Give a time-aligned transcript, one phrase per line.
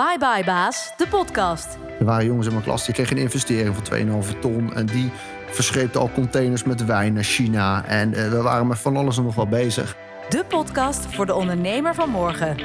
[0.00, 1.78] Bye Bye Baas, de podcast.
[1.98, 4.74] Er waren jongens in mijn klas die kregen een investering van 2,5 ton.
[4.74, 5.10] En die
[5.50, 7.84] verscheepten al containers met wijn naar China.
[7.84, 9.96] En eh, we waren met van alles en nog wel bezig.
[10.28, 12.58] De podcast voor de ondernemer van morgen.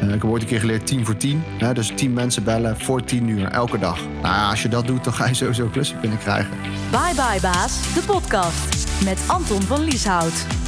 [0.00, 1.42] Ik heb ooit een keer geleerd 10 voor 10.
[1.58, 3.98] Hè, dus 10 mensen bellen voor 10 uur, elke dag.
[4.04, 6.56] Nou ja, als je dat doet, dan ga je sowieso klussen binnenkrijgen.
[6.90, 9.04] Bye Bye Baas, de podcast.
[9.04, 10.63] Met Anton van Lieshout.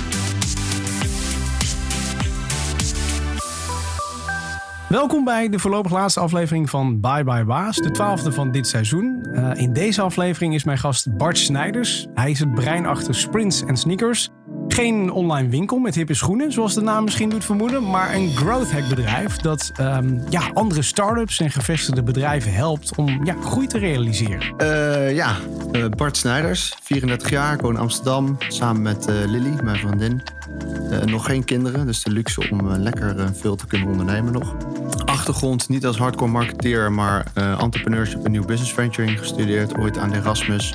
[4.89, 9.23] Welkom bij de voorlopig laatste aflevering van Bye Bye Baas, de twaalfde van dit seizoen.
[9.23, 12.07] Eh, in deze aflevering is mijn gast Bart Snijders.
[12.15, 14.31] Hij is het brein achter Sprints en Sneakers.
[14.77, 18.73] Geen online winkel met hippe schoenen, zoals de naam misschien doet vermoeden, maar een growth
[18.73, 23.79] hack bedrijf dat ehm, ja, andere start-ups en gevestigde bedrijven helpt om ja, groei te
[23.79, 24.55] realiseren.
[24.59, 25.37] Uh, ja,
[25.73, 30.23] uh, Bart Snijders, 34 jaar, ik woon in Amsterdam, samen met uh, Lily, mijn vriendin.
[31.05, 34.57] nog geen kinderen, dus de luxe om lekker veel te kunnen ondernemen nog.
[35.05, 40.75] Achtergrond niet als hardcore marketeer, maar entrepreneurship en new business venturing gestudeerd, ooit aan Erasmus.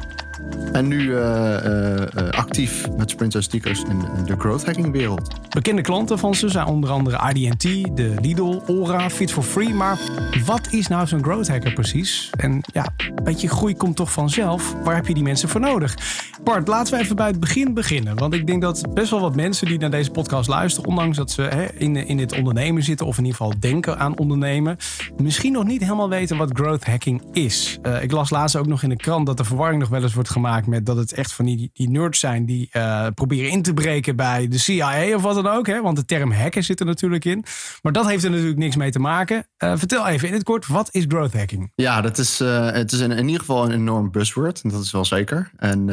[0.71, 5.35] En nu uh, uh, actief met sprints en stickers in, in, de growth hacking wereld.
[5.49, 7.61] Bekende klanten van ze zijn onder andere AD&T,
[7.95, 9.73] de Lidl, Ora, Fit for Free.
[9.73, 9.99] Maar
[10.45, 12.29] wat is nou zo'n growth hacker precies?
[12.37, 14.75] En ja, een beetje groei komt toch vanzelf.
[14.83, 15.95] Waar heb je die mensen voor nodig?
[16.43, 18.17] Bart, laten we even bij het begin beginnen.
[18.17, 20.89] Want ik denk dat best wel wat mensen die naar deze podcast luisteren...
[20.89, 23.05] ondanks dat ze hè, in, in het ondernemen zitten...
[23.05, 24.77] of in ieder geval denken aan ondernemen...
[25.17, 27.79] misschien nog niet helemaal weten wat growth hacking is.
[28.01, 30.29] Ik las laatst ook nog in de krant dat de verwarring nog wel eens wordt
[30.29, 30.40] gemaakt...
[30.67, 34.15] met dat het echt van die, die nerds zijn die uh, proberen in te breken
[34.15, 35.67] bij de CIA of wat dan ook.
[35.67, 35.81] Hè?
[35.81, 37.43] Want de term hacken zit er natuurlijk in.
[37.81, 39.47] Maar dat heeft er natuurlijk niks mee te maken.
[39.63, 41.71] Uh, vertel even in het kort, wat is growth hacking?
[41.75, 44.71] Ja, dat is, het is in, in, ieder geval een enorm buzzword.
[44.71, 45.51] Dat is wel zeker.
[45.57, 45.87] En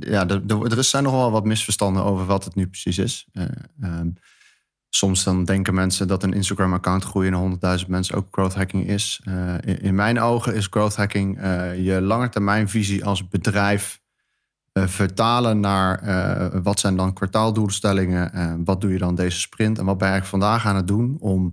[0.00, 3.26] ja, de, er zijn nog wel wat misverstanden over wat het nu precies is.
[3.82, 4.16] Um,
[4.96, 9.20] soms dan denken mensen dat een Instagram-account groeien naar 100.000 mensen ook growth hacking is.
[9.28, 14.00] Uh, in, mijn ogen is growth hacking uh, je langetermijnvisie als bedrijf
[14.72, 19.98] uh, vertalen naar wat zijn dan kwartaaldoelstellingen, wat doe je dan deze sprint en wat
[19.98, 21.52] ben je eigenlijk vandaag aan het doen om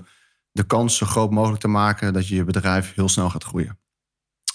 [0.52, 3.80] de kans zo groot mogelijk te maken dat je je bedrijf heel snel gaat groeien.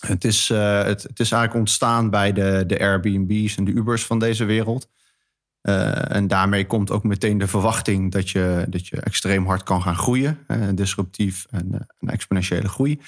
[0.01, 4.45] Het is, het, is eigenlijk ontstaan bij de, de Airbnb's en de Ubers van deze
[4.45, 4.89] wereld.
[5.69, 9.83] Uh, en daarmee komt ook meteen de verwachting dat je, dat je extreem hard kan
[9.83, 10.39] gaan groeien.
[10.49, 13.01] Uh, disruptief en een exponentiële groei.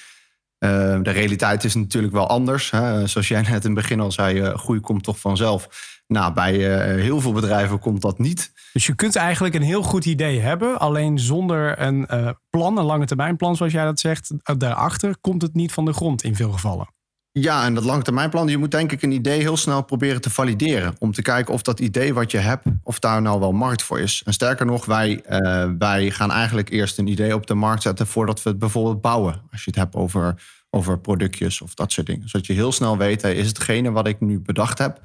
[0.58, 2.70] de realiteit is natuurlijk wel anders.
[2.70, 3.06] Hè.
[3.06, 5.68] Zoals jij net in het begin al zei, groei komt toch vanzelf.
[6.06, 6.54] Nou, bij
[7.00, 8.52] heel veel bedrijven komt dat niet.
[8.72, 10.78] Dus je kunt eigenlijk een heel goed idee hebben.
[10.78, 12.06] Alleen zonder een
[12.50, 15.92] plan, een lange termijn plan zoals jij dat zegt, daarachter komt het niet van de
[15.92, 16.96] grond in veel gevallen.
[17.40, 20.94] Ja, en dat langetermijnplan, je moet denk ik een idee heel snel proberen te valideren.
[20.98, 24.00] Om te kijken of dat idee wat je hebt, of daar nou wel markt voor
[24.00, 24.22] is.
[24.24, 28.06] En sterker nog, wij, uh, wij gaan eigenlijk eerst een idee op de markt zetten
[28.06, 29.42] voordat we het bijvoorbeeld bouwen.
[29.50, 32.28] Als je het hebt over, over productjes of dat soort dingen.
[32.28, 35.00] Zodat je heel snel weet, hey, is hetgene wat ik nu bedacht heb,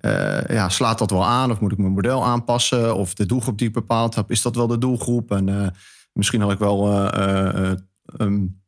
[0.00, 1.50] uh, ja, slaat dat wel aan?
[1.50, 2.96] Of moet ik mijn model aanpassen?
[2.96, 5.30] Of de doelgroep die ik bepaald heb, is dat wel de doelgroep?
[5.30, 5.66] En uh,
[6.12, 7.10] misschien had ik wel...
[8.20, 8.64] Um,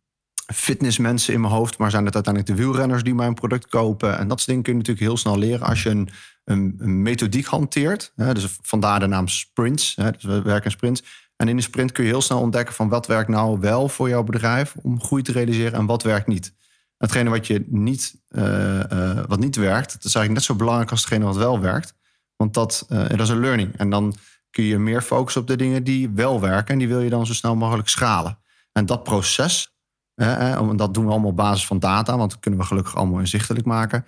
[0.54, 4.18] fitnessmensen in mijn hoofd, maar zijn het uiteindelijk de wielrenners die mijn product kopen?
[4.18, 6.08] En dat soort dingen kun je natuurlijk heel snel leren als je een,
[6.44, 8.12] een, een methodiek hanteert.
[8.16, 9.96] Hè, dus vandaar de naam sprints.
[9.96, 11.02] Hè, dus we werken in sprints.
[11.36, 14.08] En in een sprint kun je heel snel ontdekken van wat werkt nou wel voor
[14.08, 16.54] jouw bedrijf om groei te realiseren en wat werkt niet.
[16.96, 20.90] Hetgene wat, je niet, uh, uh, wat niet werkt, dat is eigenlijk net zo belangrijk
[20.90, 21.94] als hetgene wat wel werkt.
[22.36, 23.76] Want dat, uh, dat is een learning.
[23.76, 24.14] En dan
[24.50, 26.72] kun je meer focussen op de dingen die wel werken.
[26.72, 28.38] En die wil je dan zo snel mogelijk schalen.
[28.72, 29.77] En dat proces,
[30.18, 33.18] eh, dat doen we allemaal op basis van data, want dat kunnen we gelukkig allemaal
[33.18, 34.04] inzichtelijk maken.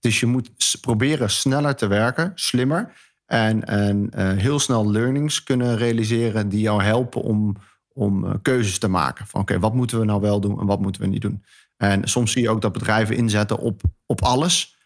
[0.00, 2.92] Dus je moet proberen sneller te werken, slimmer.
[3.26, 7.56] En, en uh, heel snel learnings kunnen realiseren die jou helpen om,
[7.92, 9.26] om uh, keuzes te maken.
[9.26, 11.44] Van oké, wat moeten we nou wel doen en wat moeten we niet doen.
[11.76, 14.76] En soms zie je ook dat bedrijven inzetten op, op alles.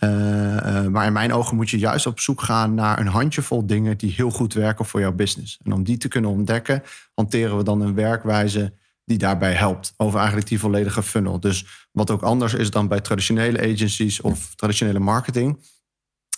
[0.00, 3.98] Uh, maar in mijn ogen moet je juist op zoek gaan naar een handjevol dingen
[3.98, 5.58] die heel goed werken voor jouw business.
[5.64, 6.82] En om die te kunnen ontdekken,
[7.14, 8.72] hanteren we dan een werkwijze
[9.04, 9.94] die daarbij helpt.
[9.96, 11.40] Over eigenlijk die volledige funnel.
[11.40, 15.66] Dus wat ook anders is dan bij traditionele agencies of traditionele marketing,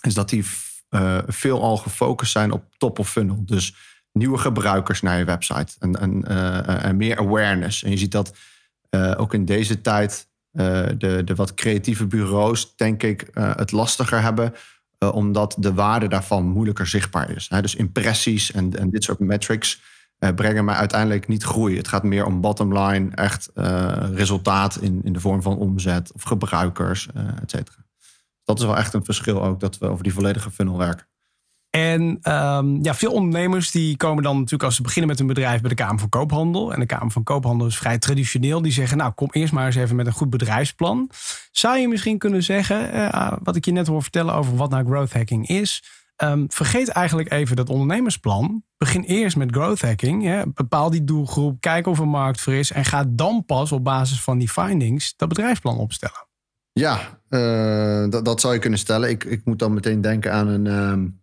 [0.01, 0.45] is dat die
[0.89, 3.45] uh, veel al gefocust zijn op top of funnel.
[3.45, 3.75] Dus
[4.11, 6.23] nieuwe gebruikers naar je website en, en,
[6.81, 7.83] en meer awareness.
[7.83, 8.35] En je ziet dat
[8.89, 14.53] uh, ook in deze tijd de, de wat creatieve bureaus, denk ik, het lastiger hebben.
[15.11, 17.47] omdat de waarde daarvan moeilijker zichtbaar is.
[17.47, 19.81] Dus impressies en, en dit soort metrics
[20.19, 21.77] uh, brengen mij uiteindelijk niet groei.
[21.77, 26.11] Het gaat meer om bottom line, echt uh, resultaat in, in de vorm van omzet
[26.13, 27.77] of gebruikers, uh, et cetera.
[28.43, 31.07] Dat is wel echt een verschil ook, dat we over die volledige funnel werken.
[31.69, 35.61] En um, ja, veel ondernemers die komen dan natuurlijk als ze beginnen met een bedrijf
[35.61, 36.73] bij de Kamer van Koophandel.
[36.73, 38.61] En de Kamer van Koophandel is vrij traditioneel.
[38.61, 41.09] Die zeggen, nou kom eerst maar eens even met een goed bedrijfsplan.
[41.51, 44.85] Zou je misschien kunnen zeggen, uh, wat ik je net hoor vertellen over wat nou
[44.85, 45.83] growth hacking is.
[46.23, 48.63] Um, vergeet eigenlijk even dat ondernemersplan.
[48.77, 50.43] Begin eerst met growth hacking.
[50.53, 52.71] Bepaal die doelgroep, kijk of er markt voor is.
[52.71, 56.27] En ga dan pas op basis van die findings dat bedrijfsplan opstellen.
[56.71, 59.09] Ja, uh, dat, zou je kunnen stellen.
[59.09, 61.21] Ik, ik moet dan meteen denken aan een, um,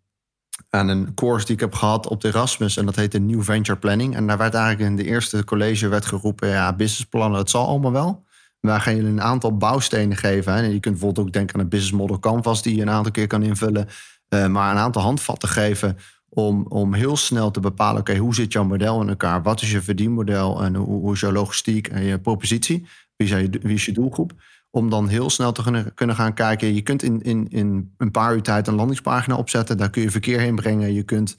[0.70, 2.76] aan een course die ik heb gehad op de Erasmus.
[2.76, 4.16] En dat heette New Venture Planning.
[4.16, 6.48] En daar werd eigenlijk in de eerste college werd geroepen...
[6.48, 8.24] ja, businessplannen, dat zal allemaal wel.
[8.60, 10.52] Wij gaan jullie een aantal bouwstenen geven.
[10.52, 10.62] Hè.
[10.62, 12.62] En je kunt bijvoorbeeld ook denken aan een business model canvas...
[12.62, 13.88] die je een aantal keer kan invullen.
[14.34, 15.98] Uh, maar een aantal handvatten geven
[16.28, 18.00] om, om heel snel te bepalen...
[18.00, 19.42] oké, hoe zit jouw model in elkaar?
[19.42, 20.62] Wat is je verdienmodel?
[20.62, 22.86] En hoe, hoe is jouw logistiek en je propositie?
[23.16, 24.32] Wie wie is je doelgroep?
[24.74, 26.74] om dan heel snel te kunnen gaan kijken.
[26.74, 29.76] Je kunt in, in, in een paar uur tijd een landingspagina opzetten.
[29.76, 30.94] Daar kun je verkeer heen brengen.
[30.94, 31.36] Je kunt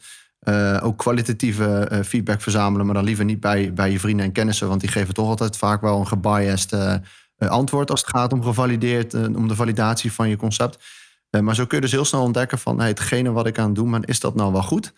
[0.50, 4.31] uh, ook kwalitatieve uh, feedback verzamelen, maar dan liever niet bij, bij je vrienden en
[4.31, 7.01] kennissen, want die geven toch altijd vaak wel een gebiased
[7.38, 10.83] antwoord als het gaat om gevalideerd, om de validatie van je concept.
[11.30, 13.92] Maar zo kun je dus heel snel ontdekken van hetgene wat ik aan het doen
[13.92, 14.94] ben, is dat nou wel goed?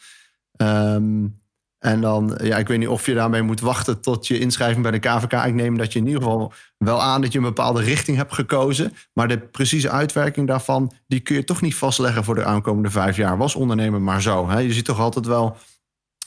[0.58, 1.36] Um,
[1.80, 4.92] en dan, ja, ik weet niet of je daarmee moet wachten tot je inschrijving bij
[4.92, 5.34] de KVK.
[5.34, 8.34] Ik neem dat je in ieder geval wel aan dat je een bepaalde richting hebt
[8.34, 8.94] gekozen.
[9.14, 13.18] Maar de precieze uitwerking daarvan, die kun je toch niet vastleggen voor de aankomende vijf
[13.18, 13.38] jaar.
[13.38, 14.50] Was ondernemer maar zo.
[14.50, 14.60] Hè?
[14.60, 15.58] Je ziet toch altijd wel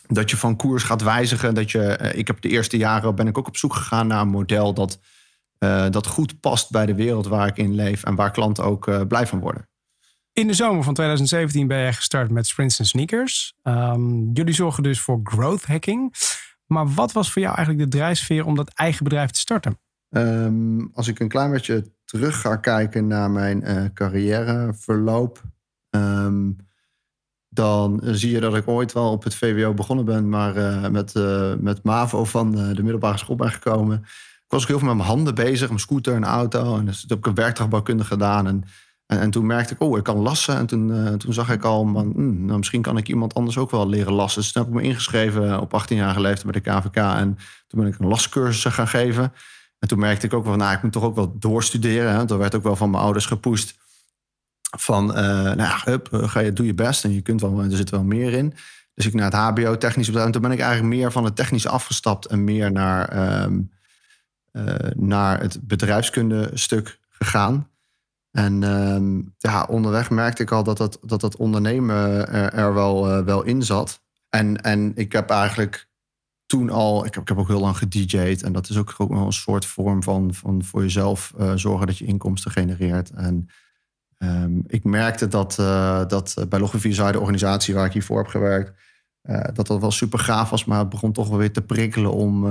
[0.07, 1.55] dat je van koers gaat wijzigen.
[1.55, 4.21] Dat je, eh, ik heb de eerste jaren ben ik ook op zoek gegaan naar
[4.21, 4.99] een model dat,
[5.59, 9.09] uh, dat goed past bij de wereld waar ik in leef en waar klanten ook
[9.09, 9.70] blij van worden.
[10.41, 13.55] In de zomer van 2017 ben je gestart met Sprints en Sneakers.
[13.63, 16.15] Um, jullie zorgen dus voor growth hacking.
[16.67, 19.79] Maar wat was voor jou eigenlijk de drijfveer om dat eigen bedrijf te starten?
[20.11, 25.43] Um, als ik een klein beetje terug ga kijken naar mijn uh, carrièreverloop,
[25.91, 26.57] um,
[27.49, 31.15] dan zie je dat ik ooit wel op het VWO begonnen ben, maar uh, met,
[31.61, 33.99] met MAVO van de middelbare school ben gekomen.
[34.45, 36.77] Ik was ook heel veel met mijn handen bezig, mijn scooter en auto.
[36.79, 38.47] En dus heb ik een werktuigbouwkunde gedaan.
[38.47, 38.65] En
[39.11, 40.57] en, en, toen merkte ik, oh, ik kan lassen.
[40.57, 43.59] En toen, uh, toen zag ik al, man, hmm, nou, misschien kan ik iemand anders
[43.59, 44.41] ook wel leren lassen.
[44.41, 46.97] Dus toen heb ik me ingeschreven op 18-jarige leeftijd bij de KVK.
[46.97, 49.33] En toen ben ik een lascursus gaan geven.
[49.79, 52.13] En toen merkte ik ook wel, nou, ik moet toch ook wel doorstuderen.
[52.13, 52.27] Hè.
[52.27, 53.79] Er werd ook wel van mijn ouders gepoest.
[54.79, 57.05] Van, uh, nou ja, hup, eh, ga je, doe je best.
[57.05, 58.55] En je kunt wel, er zit wel meer in.
[58.95, 60.27] Dus ik naar het HBO technisch bedrijf.
[60.27, 62.27] En toen ben ik eigenlijk meer van het technisch afgestapt.
[62.27, 63.17] En meer naar,
[64.53, 67.71] uh, naar het bedrijfskunde stuk gegaan.
[68.31, 71.97] En uh, ja, onderweg merkte ik al dat dat, dat, dat ondernemen
[72.29, 74.03] er, er wel, uh, wel in zat.
[74.29, 75.89] En, en ik heb eigenlijk
[76.47, 78.43] toen al, ik heb, ik heb ook heel lang gedj'd.
[78.43, 81.87] En dat is ook, ook wel een soort vorm van, van voor jezelf uh, zorgen
[81.87, 83.11] dat je inkomsten genereert.
[83.11, 83.49] En
[84.19, 85.55] um, ik merkte dat,
[86.09, 88.73] dat bij Logivisa, de organisatie waar ik hiervoor heb gewerkt,
[89.53, 90.65] dat dat wel super gaaf was.
[90.65, 92.47] Maar het begon toch wel weer te prikkelen om,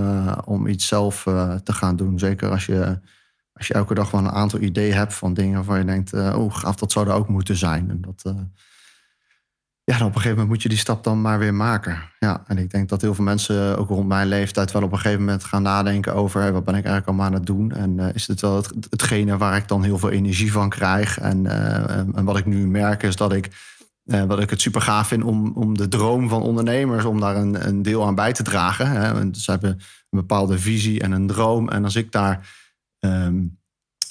[0.45, 1.23] om iets zelf
[1.63, 2.19] te gaan doen.
[2.19, 2.99] Zeker als je
[3.53, 6.37] als je elke dag wel een aantal ideeën hebt van dingen waarvan je denkt, uh,
[6.37, 7.89] oh gaaf, dat zou er ook moeten zijn.
[7.89, 8.41] En dat, uh,
[9.83, 12.01] ja, op een gegeven moment moet je die stap dan maar weer maken.
[12.19, 14.97] Ja, en ik denk dat heel veel mensen, ook rond mijn leeftijd, wel op een
[14.97, 17.71] gegeven moment gaan nadenken over wat ben ik eigenlijk allemaal aan het doen.
[17.71, 21.19] En uh, is het wel het, hetgene waar ik dan heel veel energie van krijg.
[21.19, 21.45] En,
[22.15, 23.49] en wat ik nu merk is dat ik,
[24.03, 27.67] wat ik het super gaaf vind om, om de droom van ondernemers, om daar een,
[27.67, 28.91] een deel aan bij te dragen.
[28.91, 29.33] Hè.
[29.33, 31.69] Ze hebben een bepaalde visie en een droom.
[31.69, 32.58] En als ik daar
[32.99, 33.57] um,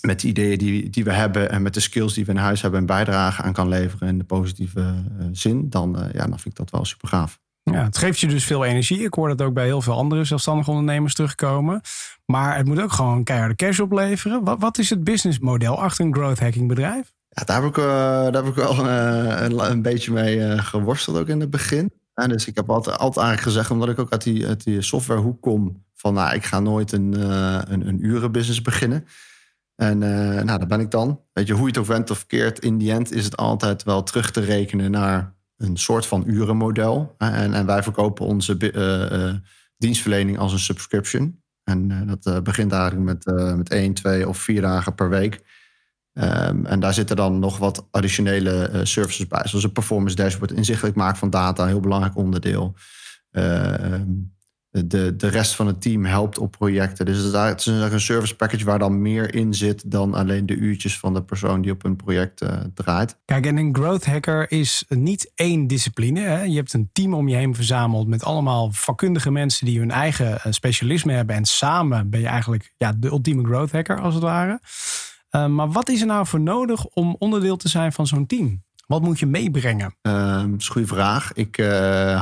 [0.00, 2.62] met de ideeën die, die we hebben en met de skills die we in huis
[2.62, 6.38] hebben en bijdrage aan kan leveren in de positieve uh, zin, dan, uh, ja, dan
[6.38, 7.38] vind ik dat wel super gaaf.
[7.62, 9.04] Ja, het geeft je dus veel energie.
[9.04, 11.80] Ik hoor dat ook bij heel veel andere zelfstandige ondernemers terugkomen.
[12.24, 14.44] Maar het moet ook gewoon keiharde cash opleveren.
[14.44, 17.12] Wat, wat is het businessmodel achter een growth hacking bedrijf?
[17.28, 21.28] Ja, daar heb ik, uh, daar heb ik wel een, een, beetje mee geworsteld ook
[21.28, 21.92] in het begin.
[22.26, 25.40] Dus ik heb altijd, altijd eigenlijk gezegd, omdat ik ook uit die, uit die softwarehoek
[25.42, 29.06] kom, van nou, ik ga nooit een, uh, een, een urenbusiness beginnen.
[29.74, 31.20] En uh, nou, daar ben ik dan.
[31.32, 33.82] Weet je, hoe je het ook went of keert, in die end is het altijd
[33.82, 37.14] wel terug te rekenen naar een soort van urenmodel.
[37.18, 39.34] En, en wij verkopen onze uh,
[39.76, 41.42] dienstverlening als een subscription.
[41.64, 45.42] En dat begint eigenlijk met, met één, twee of vier dagen per week.
[46.20, 49.42] Um, en daar zitten dan nog wat additionele services bij.
[49.44, 52.74] Zoals een performance dashboard, inzichtelijk maken van data, een heel belangrijk onderdeel.
[53.32, 53.94] Uh,
[54.70, 57.06] de, de rest van het team helpt op projecten.
[57.06, 60.98] Dus het is een service package waar dan meer in zit dan alleen de uurtjes
[60.98, 63.16] van de persoon die op een project uh, draait.
[63.24, 66.20] Kijk, en een growth hacker is niet één discipline.
[66.20, 66.42] Hè?
[66.42, 70.40] Je hebt een team om je heen verzameld met allemaal vakkundige mensen die hun eigen
[70.40, 71.36] eh, specialisme hebben.
[71.36, 74.60] En samen ben je eigenlijk ja, de ultieme growth hacker als het ware.
[75.30, 78.62] Uh, maar wat is er nou voor nodig om onderdeel te zijn van zo'n team?
[78.86, 79.94] Wat moet je meebrengen?
[80.02, 81.32] Um, dat is een goede vraag.
[81.32, 81.66] Ik uh,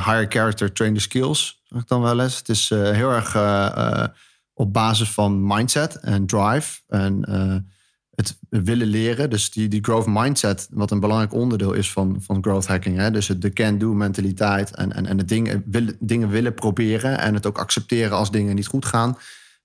[0.05, 2.37] hire character, train the skills, zeg ik dan wel eens.
[2.37, 4.03] Het is uh, heel erg uh,
[4.53, 7.23] op basis van mindset en drive en
[8.15, 9.29] het willen leren.
[9.29, 12.97] Dus die, die growth mindset, wat een belangrijk onderdeel is van, van growth hacking.
[12.97, 13.11] Hè?
[13.11, 15.63] Dus het, de can-do mentaliteit en, en, en het dingen,
[15.99, 19.17] dingen willen proberen en het ook accepteren als dingen niet goed gaan.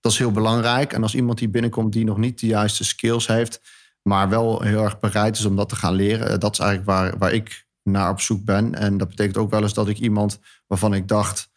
[0.03, 0.93] Dat is heel belangrijk.
[0.93, 3.61] En als iemand die binnenkomt die nog niet de juiste skills heeft,
[4.03, 6.91] maar wel heel erg bereid is om dat te gaan leren, eh, dat is eigenlijk
[6.91, 8.75] waar, waar ik naar op zoek ben.
[8.75, 11.51] En dat betekent ook wel eens dat ik iemand waarvan ik dacht,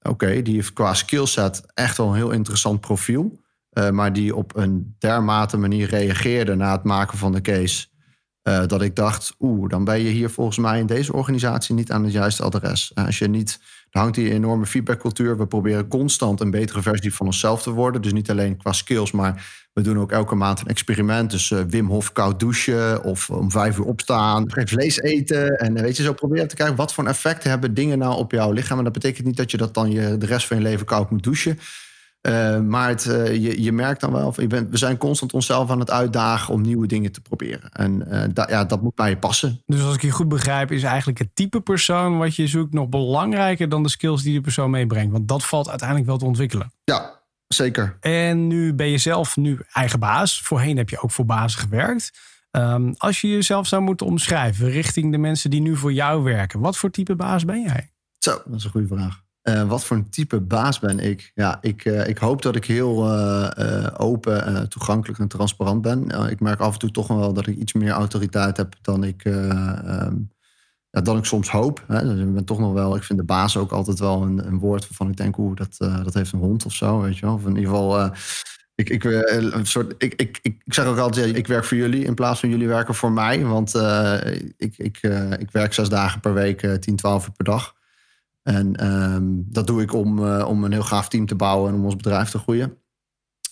[0.00, 3.40] oké, die heeft qua skillset echt wel een heel interessant profiel.
[3.72, 7.88] Uh, maar die op een dermate manier reageerde na het maken van de case.
[8.42, 11.92] Uh, dat ik dacht, oeh, dan ben je hier volgens mij in deze organisatie niet
[11.92, 12.94] aan het juiste adres.
[12.94, 15.38] Als je niet er hangt die enorme feedbackcultuur.
[15.38, 18.02] We proberen constant een betere versie van onszelf te worden.
[18.02, 21.30] Dus niet alleen qua skills, maar we doen ook elke maand een experiment.
[21.30, 24.52] Dus uh, Wim Hof koud douchen of om vijf uur opstaan.
[24.52, 25.58] Geen vlees eten.
[25.58, 28.52] En weet je, zo proberen te kijken wat voor effecten hebben dingen nou op jouw
[28.52, 28.78] lichaam.
[28.78, 31.10] En dat betekent niet dat je dat dan je, de rest van je leven koud
[31.10, 31.58] moet douchen.
[32.28, 35.70] Uh, maar het, uh, je, je merkt dan wel, je bent, we zijn constant onszelf
[35.70, 37.70] aan het uitdagen om nieuwe dingen te proberen.
[37.72, 39.62] En uh, da, ja, dat moet bij je passen.
[39.66, 42.88] Dus als ik je goed begrijp, is eigenlijk het type persoon wat je zoekt nog
[42.88, 45.12] belangrijker dan de skills die de persoon meebrengt.
[45.12, 46.72] Want dat valt uiteindelijk wel te ontwikkelen.
[46.84, 47.96] Ja, zeker.
[48.00, 50.42] En nu ben je zelf nu eigen baas.
[50.42, 52.18] Voorheen heb je ook voor bazen gewerkt.
[52.50, 56.60] Um, als je jezelf zou moeten omschrijven richting de mensen die nu voor jou werken,
[56.60, 57.92] wat voor type baas ben jij?
[58.18, 59.22] Zo, dat is een goede vraag.
[59.42, 61.30] Uh, wat voor een type baas ben ik?
[61.34, 66.30] Ja, ik, uh, ik hoop dat ik heel uh, open, toegankelijk en transparant ben.
[66.30, 69.24] ik merk af en toe toch wel dat ik iets meer autoriteit heb dan ik,
[70.90, 71.84] ja, dan ik soms hoop.
[71.86, 72.02] Hè.
[72.02, 74.58] Dus ik ben toch nog wel, ik vind de baas ook altijd wel een, een
[74.58, 77.34] woord waarvan ik denk, oeh, dat, dat heeft een hond of zo, weet je wel.
[77.34, 78.10] Of in ieder geval,
[78.74, 82.04] ik, ik, een soort, ik, ik, ik, ik zeg ook altijd, ik werk voor jullie
[82.04, 83.44] in plaats van jullie werken voor mij.
[83.44, 83.74] Want
[84.56, 84.98] ik, ik,
[85.38, 87.78] ik werk zes dagen per week, 10, 12 uur per dag.
[88.42, 91.76] En um, dat doe ik om, uh, om een heel gaaf team te bouwen en
[91.76, 92.76] om ons bedrijf te groeien.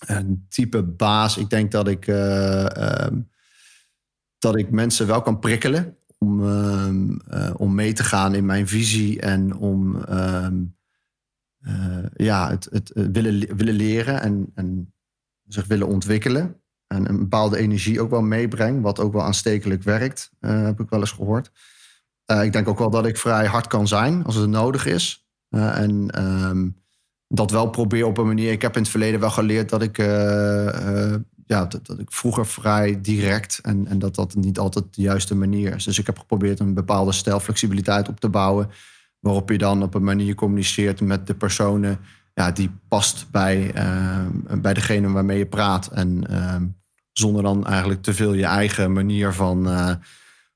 [0.06, 2.64] Een type baas, ik denk dat ik, uh,
[3.06, 3.30] um,
[4.38, 8.68] dat ik mensen wel kan prikkelen om, um, uh, om mee te gaan in mijn
[8.68, 10.04] visie en om
[12.16, 14.94] ja, het, het willen, willen leren en, en
[15.46, 16.60] zich willen ontwikkelen.
[16.86, 21.00] En een bepaalde energie ook wel meebreng, wat ook wel aanstekelijk werkt, heb ik wel
[21.00, 21.50] eens gehoord.
[22.32, 25.26] Uh, ik denk ook wel dat ik vrij hard kan zijn als het nodig is.
[25.50, 26.76] Uh, en um,
[27.28, 28.52] dat wel probeer op een manier.
[28.52, 31.14] Ik heb in het verleden wel geleerd dat ik, uh,
[31.46, 35.34] ja, dat, dat, ik vroeger vrij direct en, en dat dat niet altijd de juiste
[35.34, 35.84] manier is.
[35.84, 38.70] Dus ik heb geprobeerd een bepaalde stijl flexibiliteit op te bouwen.
[39.20, 41.98] Waarop je dan op een manier communiceert met de personen
[42.34, 43.72] ja, die past bij,
[44.60, 45.86] bij degene waarmee je praat.
[45.86, 46.66] En ehm,
[47.12, 49.66] zonder dan eigenlijk te veel je eigen manier van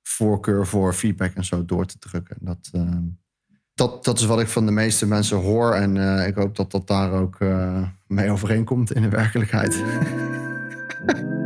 [0.03, 2.37] voorkeur voor feedback en zo door te drukken.
[2.41, 2.97] Dat, uh,
[3.75, 5.73] dat, dat is wat ik van de meeste mensen hoor.
[5.73, 9.83] En uh, ik hoop dat dat daar ook uh, mee overeenkomt in de werkelijkheid.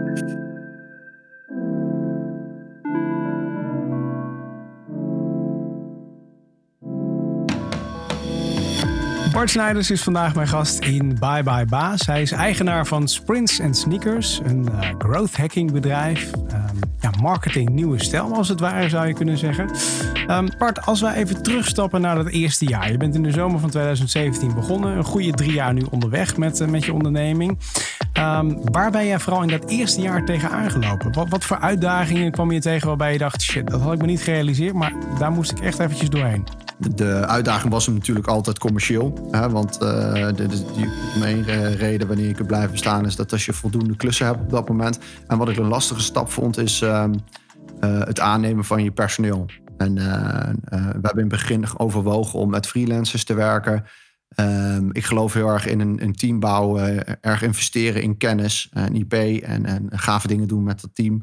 [9.36, 12.06] Bart Snijders is vandaag mijn gast in Bye Bye Baas.
[12.06, 16.30] Hij is eigenaar van Sprints and Sneakers, een uh, growth hacking bedrijf.
[17.26, 19.70] Marketing nieuwe stijl als het ware zou je kunnen zeggen.
[20.30, 22.90] Um, Bart, als wij even terugstappen naar dat eerste jaar.
[22.90, 24.96] Je bent in de zomer van 2017 begonnen.
[24.96, 27.58] Een goede drie jaar nu onderweg met, uh, met je onderneming.
[28.18, 31.12] Um, waar ben jij vooral in dat eerste jaar tegen aangelopen?
[31.12, 33.42] Wat, wat voor uitdagingen kwam je tegen waarbij je dacht...
[33.42, 36.65] shit, dat had ik me niet gerealiseerd, maar daar moest ik echt eventjes doorheen?
[36.78, 39.28] De uitdaging was hem natuurlijk altijd commercieel.
[39.30, 41.42] Hè, want uh, de, de, main
[41.74, 44.68] reden wanneer je kunt blijven bestaan is dat als je voldoende klussen hebt op dat
[44.68, 44.98] moment.
[45.26, 47.04] En wat ik een lastige stap vond is uh,
[47.80, 49.46] uh, het aannemen van je personeel.
[49.76, 53.84] En we hebben in het begin overwogen om met freelancers te werken.
[54.40, 58.94] Um, ik geloof heel erg in een, een team bouwen, erg investeren in kennis en
[58.94, 61.22] IP en, en gave dingen doen met het team.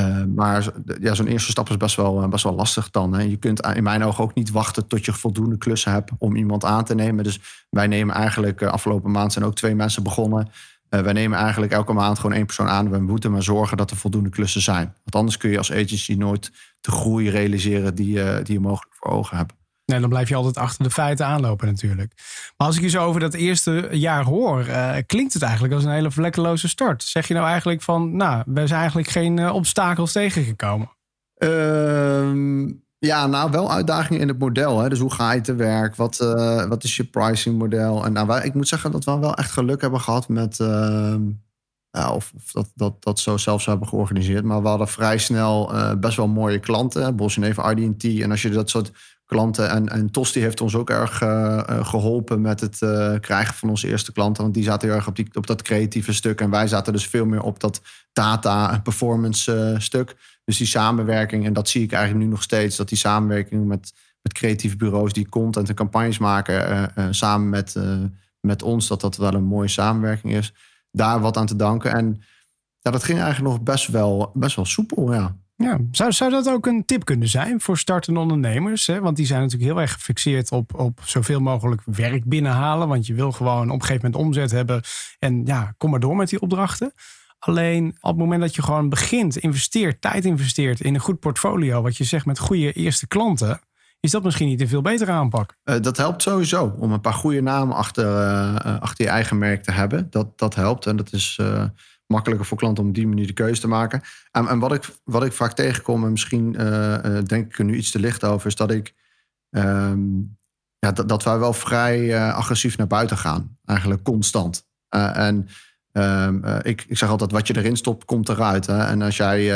[0.00, 3.14] Uh, maar ja, zo'n eerste stap is best wel, best wel lastig dan.
[3.14, 3.22] Hè.
[3.22, 6.64] Je kunt in mijn ogen ook niet wachten tot je voldoende klussen hebt om iemand
[6.64, 7.24] aan te nemen.
[7.24, 10.48] Dus wij nemen eigenlijk, afgelopen maand zijn ook twee mensen begonnen.
[10.88, 12.90] Wij nemen eigenlijk elke maand gewoon één persoon aan.
[12.90, 14.84] We moeten maar zorgen dat er voldoende klussen zijn.
[14.84, 18.94] Want anders kun je als agency nooit de groei realiseren die, uh, die je mogelijk
[18.94, 19.52] voor ogen hebt.
[19.86, 22.12] Nee, dan blijf je altijd achter de feiten aanlopen natuurlijk.
[22.56, 25.84] Maar als ik je zo over dat eerste jaar hoor, uh, klinkt het eigenlijk als
[25.84, 27.02] een hele vlekkeloze start.
[27.02, 30.90] Zeg je nou eigenlijk van, nou, we zijn eigenlijk geen uh, obstakels tegengekomen?
[31.38, 34.80] Uh, ja, nou, wel uitdagingen in het model.
[34.80, 34.88] Hè?
[34.88, 35.96] Dus hoe ga je te werk?
[35.96, 38.04] Wat, uh, wat is je pricing model?
[38.04, 41.22] En nou, ik moet zeggen dat we wel echt geluk hebben gehad met, ehm,
[41.90, 44.44] of, of dat, dat, dat zo zelfs hebben georganiseerd.
[44.44, 47.16] Maar we hadden vrij snel best wel mooie klanten.
[47.16, 48.04] Bos even RD&T.
[48.04, 48.92] En als je dat soort
[49.26, 49.70] klanten.
[49.70, 51.16] En, en Tosti heeft ons ook erg
[51.86, 52.78] geholpen met het
[53.20, 54.42] krijgen van onze eerste klanten.
[54.42, 56.40] Want die zaten heel erg op, die, op dat creatieve stuk.
[56.40, 57.80] En wij zaten dus veel meer op dat
[58.12, 60.16] data- en performance stuk.
[60.44, 63.92] Dus die samenwerking, en dat zie ik eigenlijk nu nog steeds, dat die samenwerking met,
[64.22, 67.74] met creatieve bureaus die content en campagnes maken, samen met,
[68.40, 70.54] met ons, dat dat wel een mooie samenwerking is.
[70.90, 71.92] Daar wat aan te danken.
[71.92, 72.22] En
[72.80, 75.36] ja, dat ging eigenlijk nog best wel, best wel soepel, ja.
[75.56, 78.86] Ja, zou, zou dat ook een tip kunnen zijn voor startende ondernemers?
[78.86, 79.00] Hè?
[79.00, 82.88] Want die zijn natuurlijk heel erg gefixeerd op, op zoveel mogelijk werk binnenhalen.
[82.88, 84.82] Want je wil gewoon op een gegeven moment omzet hebben.
[85.18, 86.92] En ja, kom maar door met die opdrachten.
[87.38, 91.82] Alleen op het moment dat je gewoon begint, investeert, tijd investeert in een goed portfolio,
[91.82, 93.60] wat je zegt met goede eerste klanten,
[94.00, 95.56] is dat misschien niet een veel betere aanpak?
[95.64, 99.62] Uh, dat helpt sowieso om een paar goede namen achter, uh, achter je eigen merk
[99.62, 100.06] te hebben.
[100.10, 101.40] Dat, dat helpt en dat is
[102.06, 104.02] makkelijker voor klanten om die manier de keuze te maken.
[104.30, 106.52] En, en wat, ik, wat ik vaak tegenkom, en misschien
[107.26, 108.94] denk ik er nu iets te licht over, is dat ik.
[109.50, 110.36] Um,
[110.78, 113.58] ja, dat, dat wij wel vrij agressief naar buiten gaan.
[113.64, 114.66] Eigenlijk constant.
[114.88, 115.48] en
[115.92, 118.66] uh, ik, ik zeg altijd, wat je erin stopt, komt eruit.
[118.66, 118.84] Hè?
[118.84, 119.48] En als jij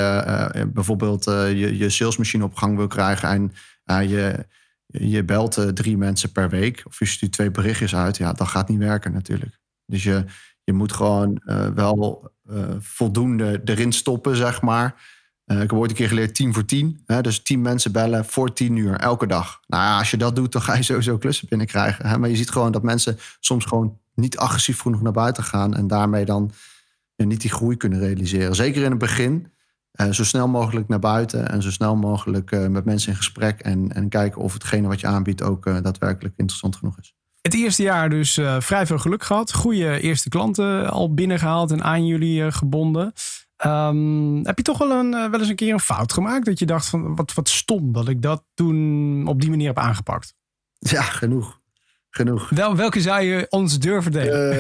[0.69, 3.28] bijvoorbeeld je, je salesmachine op gang wil krijgen
[3.85, 4.47] en je,
[4.87, 8.69] je belt drie mensen per week, of je stuurt twee berichtjes uit, ja, dat gaat
[8.69, 9.59] niet werken natuurlijk.
[9.87, 10.25] Dus je,
[10.70, 11.40] je moet gewoon
[11.74, 12.30] wel
[12.78, 15.02] voldoende erin stoppen, zeg maar.
[15.44, 17.02] ik heb ooit een keer geleerd 10 voor 10.
[17.06, 17.20] Hè?
[17.20, 19.60] Dus 10 mensen bellen voor 10 uur, elke dag.
[19.66, 22.06] Nou ja, als je dat doet, dan ga je sowieso klussen binnenkrijgen.
[22.06, 22.18] Hè?
[22.18, 25.86] Maar je ziet gewoon dat mensen soms gewoon niet agressief genoeg naar buiten gaan en
[25.86, 26.50] daarmee dan
[27.16, 28.54] niet die groei kunnen realiseren.
[28.54, 29.52] Zeker in het begin.
[30.10, 34.08] Zo snel mogelijk naar buiten en zo snel mogelijk met mensen in gesprek en, en
[34.08, 37.14] kijken of hetgene wat je aanbiedt ook daadwerkelijk interessant genoeg is.
[37.42, 39.52] Het eerste jaar dus vrij veel geluk gehad.
[39.52, 43.12] Goede eerste klanten al binnengehaald en aan jullie gebonden.
[43.66, 46.44] Um, heb je toch wel, een, wel eens een keer een fout gemaakt?
[46.44, 49.78] Dat je dacht van wat, wat stom dat ik dat toen op die manier heb
[49.78, 50.35] aangepakt?
[50.78, 51.61] Ja, genoeg
[52.11, 52.49] genoeg.
[52.49, 54.56] Wel, welke zou je ons durven delen?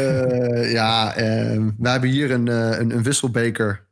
[0.56, 3.88] Uh, ja, uh, we hebben hier een, uh, een, een wisselbeker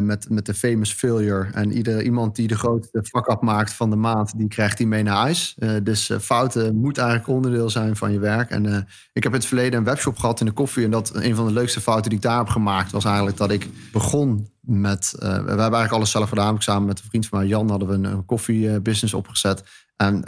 [0.00, 1.48] met, met de famous failure.
[1.52, 5.02] En ieder, iemand die de grootste fuck-up maakt van de maand, die krijgt die mee
[5.02, 5.56] naar huis.
[5.82, 8.50] dus fouten moet eigenlijk onderdeel zijn van je werk.
[8.50, 10.84] En ik heb in het verleden een webshop gehad in de koffie.
[10.84, 13.50] En dat een van de leukste fouten die ik daar heb gemaakt, was eigenlijk dat
[13.50, 15.14] ik begon met...
[15.18, 16.62] we hebben eigenlijk alles zelf gedaan.
[16.62, 19.62] Samen met een vriend van mij, Jan, hadden we een, een koffiebusiness opgezet.
[19.96, 20.24] En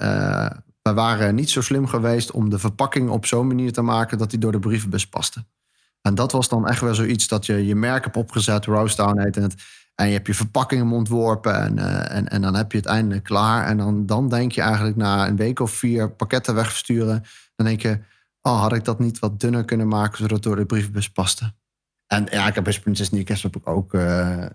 [0.82, 4.30] we waren niet zo slim geweest om de verpakking op zo'n manier te maken dat
[4.30, 5.44] die door de brievenbus paste.
[6.06, 9.34] En dat was dan echt wel zoiets dat je je merk hebt opgezet, Roastdown heet
[9.34, 9.54] het.
[9.94, 13.24] En je hebt je verpakkingen ontworpen en, uh, en, en dan heb je het eindelijk
[13.24, 13.66] klaar.
[13.66, 17.22] En dan, dan denk je eigenlijk na een week of vier pakketten wegversturen.
[17.56, 17.98] Dan denk je,
[18.42, 21.52] oh, had ik dat niet wat dunner kunnen maken zodat het door de brievenbus paste.
[22.06, 24.46] En ja, ik heb bij Princess Sneakers heb ik ook uh,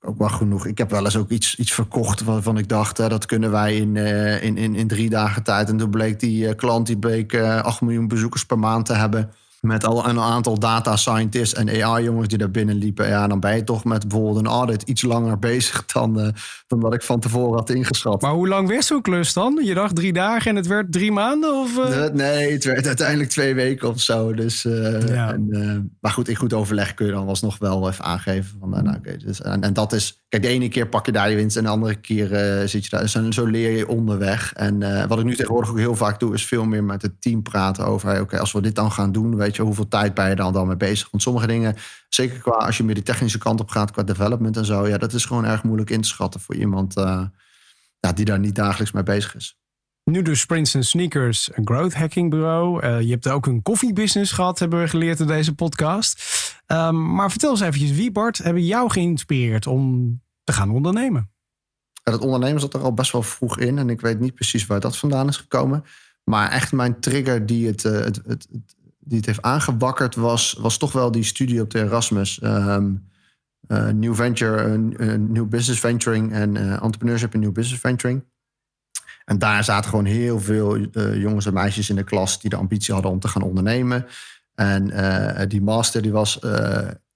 [0.00, 0.66] ook wel genoeg.
[0.66, 3.94] Ik heb wel eens ook iets, iets verkocht waarvan ik dacht, dat kunnen wij in,
[3.94, 5.68] uh, in, in, in drie dagen tijd.
[5.68, 9.32] En toen bleek die klant die bleek uh, 8 miljoen bezoekers per maand te hebben.
[9.66, 13.08] Met al een aantal data scientists en AI-jongens die daar binnen liepen.
[13.08, 16.28] Ja, dan ben je toch met bijvoorbeeld een audit iets langer bezig dan, uh,
[16.66, 18.22] dan wat ik van tevoren had ingeschat.
[18.22, 19.60] Maar hoe lang werd zo'n klus dan?
[19.64, 21.54] Je dacht drie dagen en het werd drie maanden?
[21.54, 22.04] Of, uh...
[22.12, 24.34] Nee, het werd uiteindelijk twee weken of zo.
[24.34, 25.32] Dus, uh, ja.
[25.32, 28.56] en, maar goed, in goed overleg kun je dan alsnog wel even aangeven.
[28.60, 31.30] Van, nou, okay, dus, en, en, dat is, kijk, de ene keer pak je daar
[31.30, 32.28] je winst en de andere keer
[32.68, 33.00] zit je daar.
[33.00, 34.52] Dus zo leer je onderweg.
[34.52, 37.42] En wat ik nu tegenwoordig ook heel vaak doe, is veel meer met het team
[37.42, 40.14] praten over, oké, okay, als we dit dan gaan doen, weet weet je, hoeveel tijd
[40.14, 41.08] ben je dan, dan mee bezig?
[41.10, 41.76] Want sommige dingen,
[42.08, 44.98] zeker qua als je meer die technische kant op gaat, qua development en zo, ja,
[44.98, 47.24] dat is gewoon erg moeilijk in te schatten voor iemand uh,
[48.00, 49.56] ja, die daar niet dagelijks mee bezig is.
[50.04, 52.86] Nu dus Prince Sneakers, een growth hacking bureau.
[52.86, 56.22] Uh, je hebt ook een koffiebusiness gehad, hebben we geleerd in deze podcast.
[56.66, 61.30] Um, maar vertel eens eventjes, wie Bart hebben jou geïnspireerd om te gaan ondernemen?
[62.02, 64.66] Ja, dat ondernemen zat er al best wel vroeg in en ik weet niet precies
[64.66, 65.84] waar dat vandaan is gekomen.
[66.24, 68.48] Maar echt mijn trigger die het, uh, het, het,
[69.04, 72.40] die het heeft aangewakkerd was, was toch wel die studie op de Erasmus.
[72.42, 73.10] Um,
[73.92, 78.24] new venture, uh, new business venturing en entrepreneurship en new business venturing.
[79.24, 80.78] En daar zaten gewoon heel veel
[81.16, 84.06] jongens en meisjes in de klas die de ambitie hadden om te gaan ondernemen.
[84.54, 86.38] En die master die was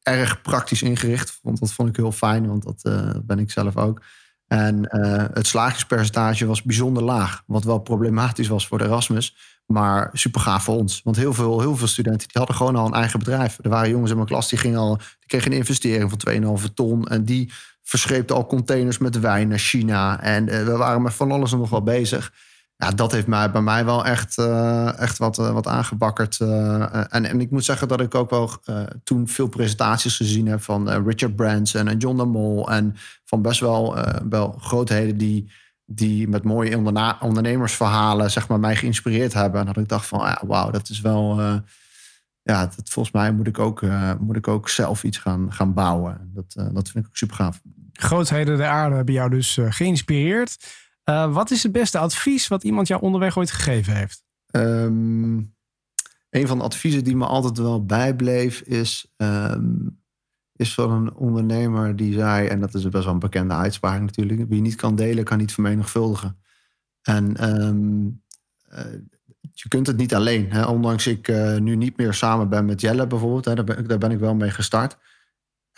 [0.03, 1.39] erg praktisch ingericht.
[1.43, 2.83] Want dat vond ik heel fijn, want dat
[3.25, 4.03] ben ik zelf ook.
[4.47, 4.97] En
[5.33, 7.43] het slagingspercentage was bijzonder laag.
[7.47, 9.37] Wat wel problematisch was voor de Erasmus.
[9.67, 11.01] Maar super gaaf voor ons.
[11.05, 13.59] Want heel veel, heel veel studenten die hadden gewoon al een eigen bedrijf.
[13.63, 16.75] Er waren jongens in mijn klas die, gingen al, die kregen een investering van 2,5
[16.75, 17.07] ton.
[17.07, 17.53] En die
[17.83, 20.21] verscheepten al containers met wijn naar China.
[20.21, 22.33] En uh, we waren met van alles en nog wel bezig.
[22.77, 26.41] ja, dat heeft mij, bij mij wel echt, uh, echt wat, uh, wat aangebakkerd.
[26.41, 28.51] En, en ik moet zeggen dat ik ook wel
[29.05, 32.71] toen veel presentaties gezien heb van Richard Branson en John de Mol.
[32.71, 33.97] En van best wel,
[34.29, 35.51] wel grootheden die,
[35.87, 36.77] die met mooie
[37.21, 39.61] ondernemersverhalen zeg maar, mij geïnspireerd hebben.
[39.61, 41.41] En dat ik dacht van, ja, wauw, dat is wel...
[42.43, 43.85] ja, dat, volgens mij moet ik ook,
[44.19, 46.31] moet ik ook zelf iets gaan, gaan bouwen.
[46.35, 47.61] Dat, dat vind ik ook super gaaf.
[47.93, 50.57] Grootheden der aarde hebben jou dus geïnspireerd.
[51.31, 54.25] Wat is het beste advies wat iemand jou onderweg ooit gegeven heeft?
[54.51, 55.55] Um,
[56.31, 60.05] een van de adviezen die me altijd wel bijbleef is, um,
[60.57, 64.49] is van een ondernemer die zei, en dat is best wel een bekende uitspraak natuurlijk,
[64.49, 66.39] wie niet kan delen, kan niet vermenigvuldigen.
[67.03, 68.23] En um,
[68.73, 68.79] uh,
[69.53, 70.53] je kunt het niet alleen.
[70.53, 70.65] Hè?
[70.65, 73.55] Ondanks ik uh, nu niet meer samen ben met Jelle bijvoorbeeld, hè?
[73.55, 74.97] Daar, ben, daar ben ik wel mee gestart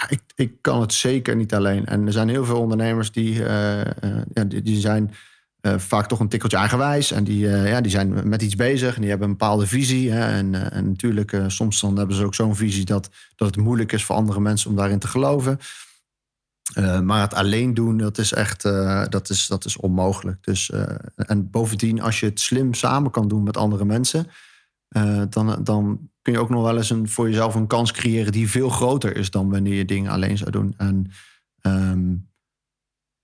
[0.09, 1.87] ik, ik kan het zeker niet alleen.
[1.87, 5.11] En er zijn heel veel ondernemers die, ja, die, die, zijn
[5.61, 7.11] vaak toch een tikkeltje eigenwijs.
[7.11, 10.11] En die, ja, die zijn met iets bezig en die hebben een bepaalde visie.
[10.11, 10.37] Hè.
[10.37, 14.05] En, en natuurlijk, soms dan hebben ze ook zo'n visie dat, dat het moeilijk is
[14.05, 15.59] voor andere mensen om daarin te geloven.
[17.03, 18.63] maar het alleen doen, dat is echt
[19.11, 20.45] dat is, dat is onmogelijk.
[20.45, 20.71] Dus,
[21.15, 24.27] en bovendien, als je het slim samen kan doen met andere mensen,
[25.29, 28.51] dan, dan kun je ook nog wel eens een, voor jezelf een kans creëren die
[28.51, 30.75] veel groter is dan wanneer je dingen alleen zou doen.
[30.77, 31.11] En
[31.63, 32.29] um,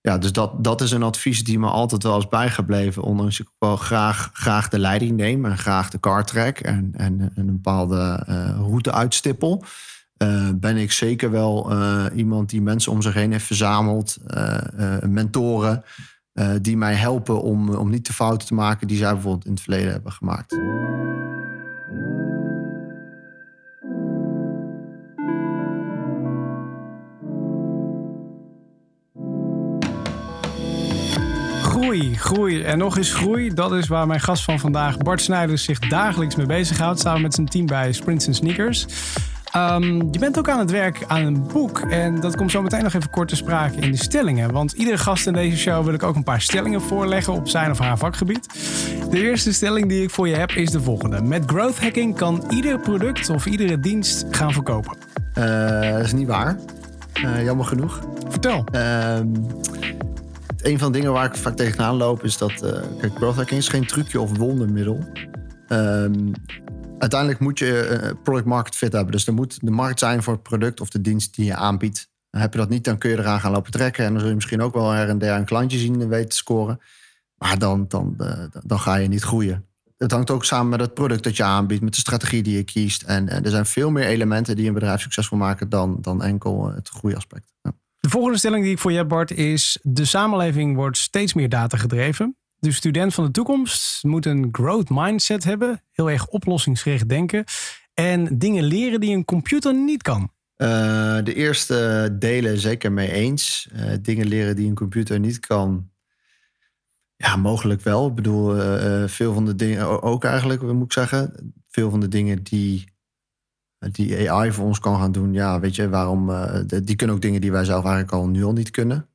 [0.09, 3.03] ja, dus dat, dat is een advies die me altijd wel is bijgebleven.
[3.03, 7.21] Ondanks ik wel graag, graag de leiding neem en graag de car track en, en,
[7.21, 9.65] en een bepaalde uh, route uitstippel.
[10.23, 14.17] Uh, ben ik zeker wel uh, iemand die mensen om zich heen heeft verzameld,
[15.03, 15.85] mentoren,
[16.61, 19.61] die mij helpen om, om niet de fouten te maken die zij bijvoorbeeld in het
[19.61, 20.57] verleden hebben gemaakt.
[31.95, 33.55] Groei, groei en nog eens groei.
[33.55, 37.01] Dat is waar mijn gast van vandaag, Bart Snijders, zich dagelijks mee bezighoudt.
[37.01, 38.87] Samen met zijn team bij Sprints Sneakers.
[39.57, 41.81] Um, je bent ook aan het werk aan een boek.
[41.81, 44.53] En dat komt zo meteen nog even kort te sprake in de stellingen.
[44.53, 47.71] Want iedere gast in deze show wil ik ook een paar stellingen voorleggen op zijn
[47.71, 48.49] of haar vakgebied.
[49.11, 51.23] De eerste stelling die ik voor je heb is de volgende.
[51.23, 54.97] Met growth hacking kan ieder product of iedere dienst gaan verkopen.
[55.39, 56.57] Uh, dat is niet waar.
[57.25, 58.01] Uh, jammer genoeg.
[58.29, 58.65] Vertel.
[58.75, 59.19] Uh,
[60.65, 62.51] een van de dingen waar ik vaak tegenaan loop is dat.
[62.51, 65.09] Uh, kijk, growth hacking is geen trucje of wondermiddel.
[65.69, 66.33] Um,
[66.99, 69.13] uiteindelijk moet je uh, product market fit hebben.
[69.13, 72.09] Dus er moet de markt zijn voor het product of de dienst die je aanbiedt.
[72.31, 74.05] Heb je dat niet, dan kun je eraan gaan lopen trekken.
[74.05, 76.29] En dan zul je misschien ook wel her en der een klantje zien en weten
[76.29, 76.81] te scoren.
[77.37, 78.17] Maar dan, dan,
[78.65, 79.67] dan ga je niet groeien.
[79.97, 82.65] Het hangt ook samen met het product dat je aanbiedt, met de strategie die je
[82.65, 83.03] kiest.
[83.03, 86.73] En, en er zijn veel meer elementen die een bedrijf succesvol maken dan, dan enkel
[86.73, 87.53] het groeiaspect.
[87.63, 87.73] Ja.
[88.05, 91.49] De volgende stelling die ik voor je heb, Bart, is: de samenleving wordt steeds meer
[91.49, 92.37] data gedreven.
[92.59, 97.45] De student van de toekomst moet een growth mindset hebben, heel erg oplossingsgericht denken
[97.95, 100.21] en dingen leren die een computer niet kan.
[100.57, 100.69] Uh,
[101.23, 103.69] de eerste delen zeker mee eens.
[103.73, 105.91] Uh, dingen leren die een computer niet kan.
[107.17, 108.09] Ja, mogelijk wel.
[108.09, 111.53] Ik bedoel, uh, veel van de dingen ook eigenlijk, moet ik zeggen.
[111.69, 112.94] Veel van de dingen die
[113.93, 115.33] die AI voor ons kan gaan doen.
[115.33, 116.31] Ja, weet je, waarom?
[116.31, 119.09] Uh, die kunnen ook dingen die wij zelf eigenlijk al nu al niet kunnen.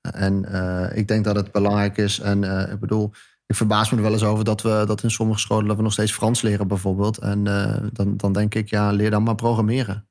[0.00, 2.18] En uh, ik denk dat het belangrijk is.
[2.18, 3.10] En uh, ik bedoel,
[3.46, 5.92] ik verbaas me er wel eens over dat we dat in sommige scholen we nog
[5.92, 7.18] steeds Frans leren bijvoorbeeld.
[7.18, 7.44] En
[7.92, 10.08] dan, dan denk ik, ja, leer dan maar programmeren.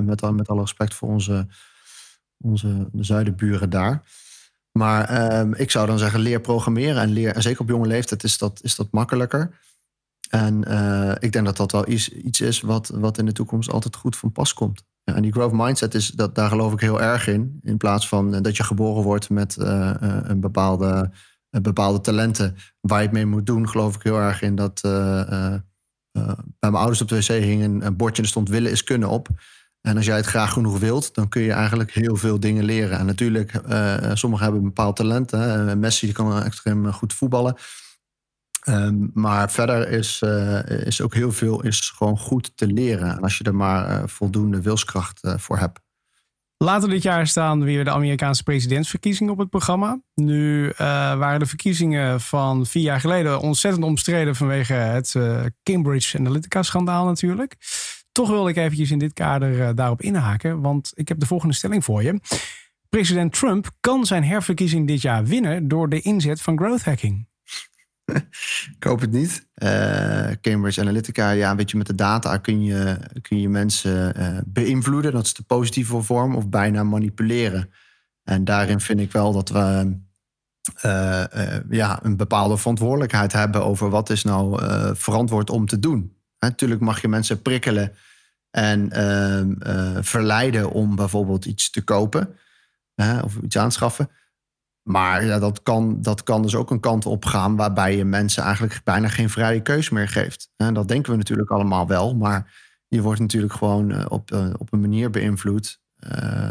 [0.00, 1.46] met, met alle respect voor onze,
[2.38, 4.02] onze de zuidenburen daar.
[4.78, 7.02] Maar ehm, ik zou dan zeggen, leer programmeren.
[7.02, 9.58] En, leer, en zeker op jonge leeftijd is dat, is dat makkelijker.
[10.34, 13.70] En uh, ik denk dat dat wel iets, iets is wat, wat in de toekomst
[13.70, 14.84] altijd goed van pas komt.
[15.02, 17.58] Ja, en die growth mindset, is, dat, daar geloof ik heel erg in.
[17.62, 21.10] In plaats van dat je geboren wordt met uh, een bepaalde,
[21.62, 26.70] bepaalde talenten waar je het mee moet doen, geloof ik heel erg in dat bij
[26.70, 29.08] mijn ouders op de wc hing een, een bordje en er stond willen is kunnen
[29.08, 29.28] op.
[29.80, 32.98] En als jij het graag genoeg wilt, dan kun je eigenlijk heel veel dingen leren.
[32.98, 33.60] En natuurlijk,
[34.12, 35.30] sommigen hebben een bepaald talent.
[35.30, 35.76] Hè.
[35.76, 37.56] Messi kan extreem goed voetballen.
[38.68, 43.16] Um, maar verder is, uh, is ook heel veel is gewoon goed te leren.
[43.16, 45.80] En als je er maar uh, voldoende wilskracht uh, voor hebt.
[46.56, 50.00] Later dit jaar staan weer de Amerikaanse presidentsverkiezingen op het programma.
[50.14, 55.14] Nu waren de verkiezingen van vier jaar geleden ontzettend omstreden vanwege het
[55.62, 57.56] Cambridge Analytica-schandaal natuurlijk.
[58.12, 61.84] Toch wilde ik eventjes in dit kader daarop inhaken, want ik heb de volgende stelling
[61.84, 62.20] voor je.
[62.88, 67.26] President Trump kan zijn herverkiezing dit jaar winnen door de inzet van growth hacking.
[68.76, 69.46] ik hoop het niet.
[69.54, 74.38] Uh, Cambridge Analytica, ja, weet je, met de data kun je, kun je mensen uh,
[74.46, 75.12] beïnvloeden.
[75.12, 77.70] Dat is de positieve vorm, of bijna manipuleren.
[78.22, 79.96] En daarin vind ik wel dat we
[81.70, 84.60] ja, een bepaalde verantwoordelijkheid hebben over wat is nou
[84.96, 86.16] verantwoord om te doen.
[86.38, 87.92] natuurlijk mag je mensen prikkelen
[88.50, 92.36] en ehm, verleiden om bijvoorbeeld iets te kopen
[93.22, 94.10] of iets aanschaffen.
[94.84, 98.42] Maar ja, dat, kan, dat kan dus ook een kant op gaan waarbij je mensen
[98.42, 100.50] eigenlijk bijna geen vrije keuze meer geeft.
[100.56, 102.52] Dat denken we natuurlijk allemaal wel, maar
[102.88, 105.80] je wordt natuurlijk gewoon eh, op, eh, op een manier beïnvloed
[106.18, 106.50] uh,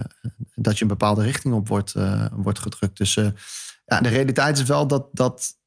[0.55, 1.95] dat je een bepaalde richting op wordt,
[2.31, 2.97] wordt gedrukt.
[2.97, 3.13] Dus
[3.85, 5.62] ja, de realiteit is wel dat, dat eh,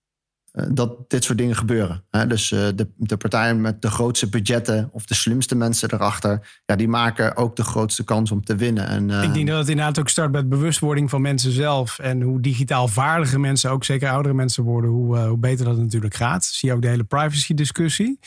[0.57, 2.05] dat dit soort dingen gebeuren.
[2.29, 6.77] Dus eh, de, de partijen met de grootste budgetten of de slimste mensen erachter, ja,
[6.77, 8.87] die maken ook de grootste kans om te winnen.
[8.87, 11.99] En, Ik denk dat het inderdaad ook start met bewustwording van mensen zelf.
[11.99, 16.15] En hoe digitaal vaardige mensen, ook zeker oudere mensen worden, hoe, hoe beter dat natuurlijk
[16.15, 16.45] gaat.
[16.45, 18.19] Zie je ook de hele privacy discussie.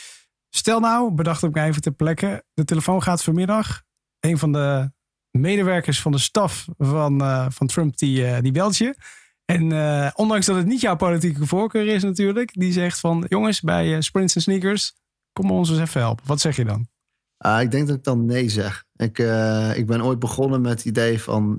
[0.50, 3.82] Stel nou, bedacht ik even ter plekke, de telefoon gaat vanmiddag.
[4.20, 4.92] Een van de
[5.32, 8.96] medewerkers van de staf van, van Trump, die, die belt je.
[9.50, 13.62] En uh, ondanks dat het niet jouw politieke voorkeur is natuurlijk, die zegt van jongens,
[13.62, 14.94] bij uh, Sprints en Sneakers,
[15.34, 16.28] kom ons eens even helpen.
[16.28, 16.88] Wat zeg je dan?
[17.46, 18.86] Uh, ik denk dat ik dan nee zeg.
[18.96, 21.58] Ik, uh, ik ben ooit begonnen met het idee van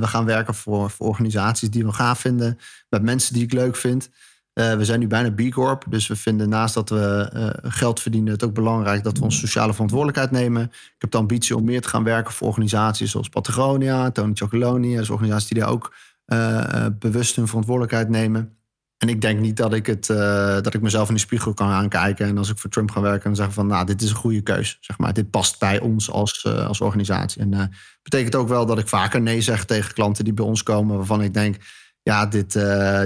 [0.00, 3.76] we gaan werken voor, voor organisaties die we gaaf vinden, met mensen die ik leuk
[3.76, 4.10] vind.
[4.52, 8.44] we zijn nu bijna B Corp, dus we vinden naast dat we geld verdienen het
[8.44, 10.62] ook belangrijk dat we onze sociale verantwoordelijkheid nemen.
[10.62, 14.96] Ik heb de ambitie om meer te gaan werken voor organisaties zoals Patagonia, Tony Chocoloni,
[14.96, 15.92] dus organisaties die daar ook
[16.32, 18.58] uh, bewust hun verantwoordelijkheid nemen.
[18.98, 20.16] En ik denk niet dat ik, het, uh,
[20.60, 22.26] dat ik mezelf in de spiegel kan aankijken.
[22.26, 24.40] En als ik voor Trump ga werken, dan zeggen van nou, dit is een goede
[24.40, 24.78] keus.
[24.80, 25.12] Zeg maar.
[25.12, 27.40] Dit past bij ons als, als organisatie.
[27.40, 27.62] En uh,
[28.02, 31.22] betekent ook wel dat ik vaker nee zeg tegen klanten die bij ons komen, waarvan
[31.22, 31.56] ik denk,
[32.02, 32.52] ja, dit,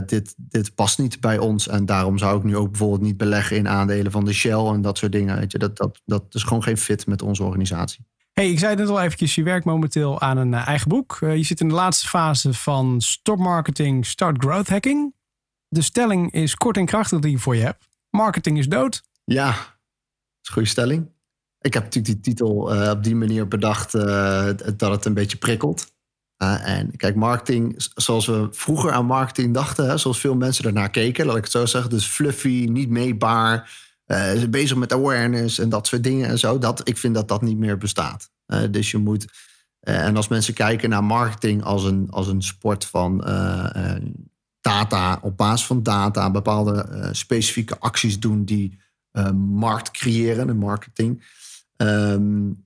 [0.07, 1.69] dit, dit past niet bij ons.
[1.69, 4.81] En daarom zou ik nu ook bijvoorbeeld niet beleggen in aandelen van de Shell en
[4.81, 5.39] dat soort dingen.
[5.39, 5.59] Weet je.
[5.59, 8.07] Dat, dat, dat is gewoon geen fit met onze organisatie.
[8.35, 11.18] Hey, ik zei net al eventjes, je werkt momenteel aan een uh, eigen boek.
[11.20, 15.14] Uh, je zit in de laatste fase van Stop Marketing, Start Growth Hacking.
[15.68, 17.88] De stelling is kort en krachtig die je voor je hebt.
[18.11, 19.03] Marketing is dood.
[19.25, 21.11] Ja, dat is een goede stelling.
[21.61, 25.92] Ik heb natuurlijk die titel uh, op die manier bedacht dat het een beetje prikkelt.
[26.37, 31.27] en kijk, marketing, zoals we vroeger aan marketing dachten, hè, zoals veel mensen ernaar keken,
[31.27, 31.90] laat ik het zo zeggen.
[31.90, 33.70] Dus fluffy, niet meetbaar,
[34.07, 36.59] uh, bezig met awareness en dat soort dingen en zo.
[36.59, 38.31] Dat, ik vind dat dat niet meer bestaat.
[38.47, 39.27] Uh, dus je moet.
[39.81, 43.17] Uh, en als mensen kijken naar marketing als een, als een sport van
[44.61, 48.79] data, op basis van data, bepaalde specifieke acties doen die
[49.35, 51.25] markt creëren, de marketing.
[51.77, 52.64] Um,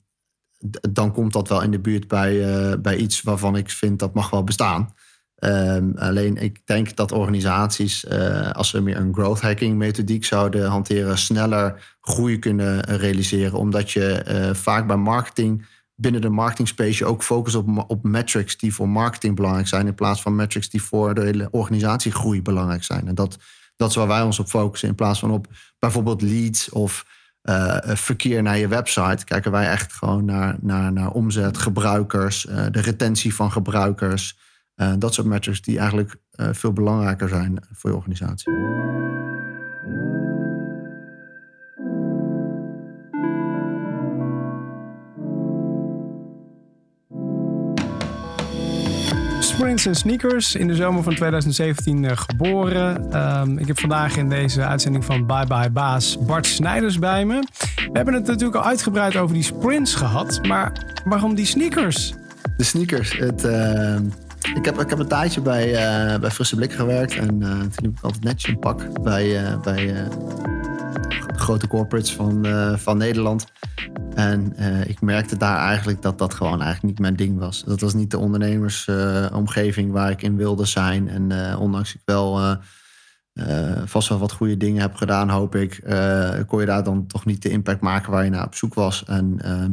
[0.91, 4.31] dan komt dat wel in de buurt bij, bij iets waarvan ik vind dat mag
[4.31, 4.95] wel bestaan.
[5.41, 10.69] Um, alleen ik denk dat organisaties, uh, als ze meer een growth hacking methodiek zouden
[10.69, 13.59] hanteren, sneller groei kunnen realiseren.
[13.59, 18.05] Omdat je uh, vaak bij marketing, binnen de marketing space, je ook focust op, op
[18.05, 22.43] metrics die voor marketing belangrijk zijn, in plaats van metrics die voor de hele organisatiegroei
[22.43, 23.09] belangrijk zijn.
[23.09, 23.39] En dat,
[23.77, 25.47] dat is waar wij ons op focussen, in plaats van op
[25.79, 27.07] bijvoorbeeld leads of
[27.43, 29.25] uh, verkeer naar je website.
[29.25, 34.47] Kijken wij echt gewoon naar, naar, naar omzet, gebruikers, de retentie van gebruikers.
[34.79, 38.53] Uh, dat soort metrics die eigenlijk uh, veel belangrijker zijn voor je organisatie.
[49.41, 53.17] Sprints en Sneakers, in de zomer van 2017 uh, geboren.
[53.41, 57.41] Um, ik heb vandaag in deze uitzending van Bye Bye Baas Bart Snijders bij me.
[57.75, 60.73] We hebben het natuurlijk al uitgebreid over die sprints gehad, maar
[61.05, 62.15] waarom die sneakers?
[62.57, 64.03] De sneakers, het ehm,
[64.55, 67.17] ik heb, ik heb een tijdje bij, uh, bij Frisse Blik gewerkt.
[67.17, 70.09] En uh, toen liep ik altijd netjes een pak bij, uh, bij
[71.37, 72.47] grote corporates van,
[72.79, 73.47] van Nederland.
[74.15, 74.57] En
[74.89, 77.65] ik merkte daar eigenlijk dat dat gewoon eigenlijk niet mijn ding was.
[77.65, 81.09] Dat was niet de ondernemersomgeving waar ik in wilde zijn.
[81.09, 82.57] En ondanks ik wel
[83.85, 85.81] vast wel wat goede dingen heb gedaan, hoop ik,
[86.47, 89.05] kon je daar dan toch niet de impact maken waar je naar op zoek was.
[89.05, 89.73] En, ehm,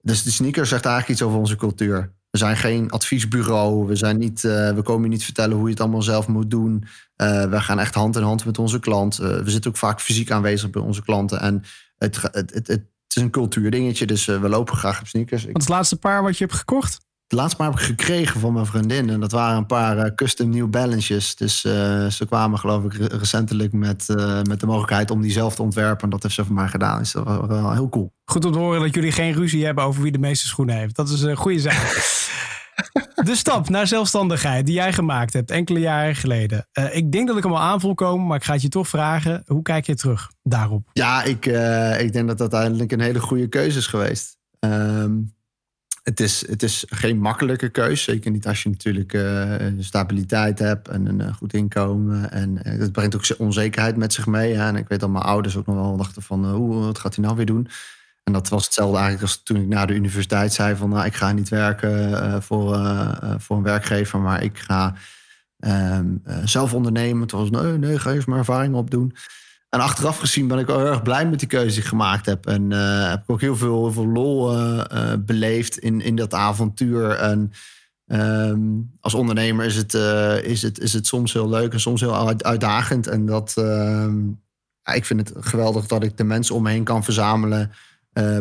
[0.00, 2.15] dus de sneaker zegt eigenlijk iets over onze cultuur.
[2.36, 3.86] We zijn geen adviesbureau.
[3.86, 6.50] We, zijn niet, uh, we komen je niet vertellen hoe je het allemaal zelf moet
[6.50, 6.84] doen.
[7.16, 9.20] Uh, we gaan echt hand in hand met onze klant.
[9.20, 11.40] Uh, we zitten ook vaak fysiek aanwezig bij onze klanten.
[11.40, 11.62] En
[11.98, 15.44] het, het, het, het is een cultuurdingetje, dus we lopen graag op sneakers.
[15.44, 17.05] Wat is het laatste paar wat je hebt gekocht?
[17.26, 19.10] Het laatste paar heb ik gekregen van mijn vriendin.
[19.10, 21.36] En dat waren een paar custom New Balances.
[21.36, 24.06] Dus ze kwamen geloof ik recentelijk met,
[24.42, 26.04] met de mogelijkheid om die zelf te ontwerpen.
[26.04, 26.98] En dat heeft ze voor mij gedaan.
[26.98, 28.12] Dus dat was wel heel cool.
[28.24, 30.96] Goed om te horen dat jullie geen ruzie hebben over wie de meeste schoenen heeft.
[30.96, 32.24] Dat is een goede zaak.
[33.24, 36.68] De stap naar zelfstandigheid die jij gemaakt hebt enkele jaren geleden.
[36.72, 38.68] Uh, ik denk dat ik hem al aan voel komen, maar ik ga het je
[38.68, 39.42] toch vragen.
[39.46, 40.88] Hoe kijk je terug daarop?
[40.92, 44.38] Ja, ik, uh, ik denk dat dat uiteindelijk een hele goede keuze is geweest.
[44.60, 45.35] Um,
[46.06, 48.02] het is, het is geen makkelijke keus.
[48.02, 52.30] Zeker niet als je natuurlijk uh, stabiliteit hebt en een goed inkomen.
[52.30, 54.54] En uh, dat brengt ook onzekerheid met zich mee.
[54.54, 56.50] En ik weet dat mijn ouders ook nog wel dachten van...
[56.50, 57.68] hoe, wat gaat hij nou weer doen?
[58.24, 60.88] En dat was hetzelfde eigenlijk als toen ik na de universiteit zei van...
[60.88, 62.78] nou, ik ga niet werken voor,
[63.38, 64.94] voor een werkgever, maar ik ga
[65.58, 66.06] ehm,
[66.44, 67.26] zelf ondernemen.
[67.26, 69.14] Toen was nee, nee, ga eerst maar ervaring opdoen.
[69.76, 72.26] En achteraf gezien ben ik wel heel erg blij met die keuze die ik gemaakt
[72.26, 72.46] heb.
[72.46, 76.16] En uh, heb ik ook heel veel, heel veel lol uh, uh, beleefd in, in
[76.16, 77.10] dat avontuur.
[77.10, 77.52] En
[78.06, 79.94] um, als ondernemer is het,
[80.44, 83.06] is, het, is het soms heel leuk en soms heel uitdagend.
[83.06, 84.26] En dat, ehm,
[84.82, 87.70] ja, ik vind het geweldig dat ik de mensen om me heen kan verzamelen.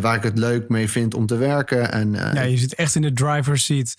[0.02, 1.91] waar ik het leuk mee vind om te werken.
[1.91, 3.95] En, ja, je zit echt in de driver's seat.